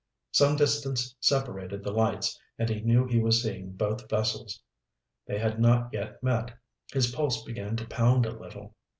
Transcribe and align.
Some 0.31 0.55
distance 0.55 1.15
separated 1.19 1.83
the 1.83 1.91
lights 1.91 2.39
and 2.57 2.67
he 2.67 2.81
knew 2.81 3.05
he 3.05 3.19
was 3.21 3.43
seeing 3.43 3.73
both 3.73 4.09
vessels. 4.09 4.59
They 5.27 5.37
had 5.37 5.59
not 5.59 5.93
yet 5.93 6.23
met. 6.23 6.55
His 6.91 7.11
pulse 7.11 7.43
began 7.43 7.75
to 7.75 7.85
pound 7.87 8.25
a 8.25 8.31
little. 8.31 8.75